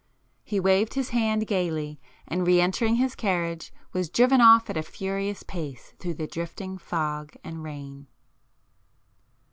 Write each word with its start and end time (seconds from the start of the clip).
He 0.43 0.59
waved 0.59 0.95
his 0.95 1.09
hand 1.09 1.45
gaily, 1.45 2.01
and 2.27 2.47
re 2.47 2.59
entering 2.59 2.95
his 2.95 3.13
carriage, 3.13 3.71
was 3.93 4.09
driven 4.09 4.41
off 4.41 4.67
at 4.67 4.75
a 4.75 4.81
furious 4.81 5.43
pace 5.43 5.93
through 5.99 6.15
the 6.15 6.25
drifting 6.25 6.79
fog 6.79 7.35
and 7.43 7.61
rain. 7.63 8.07